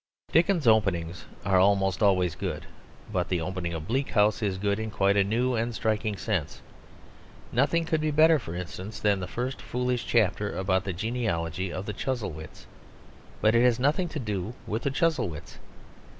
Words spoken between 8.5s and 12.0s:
instance, than the first foolish chapter about the genealogy of the